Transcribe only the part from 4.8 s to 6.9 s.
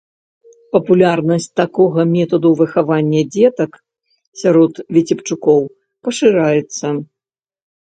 віцебчукоў пашыраецца.